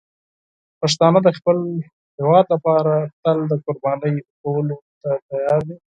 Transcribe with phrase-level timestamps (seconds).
[0.81, 1.57] پښتانه د خپل
[2.19, 2.93] هېواد لپاره
[3.25, 5.75] همیشه د قربانی ورکولو ته تیار دي.